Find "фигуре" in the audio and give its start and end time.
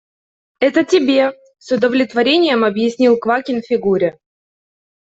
3.61-4.17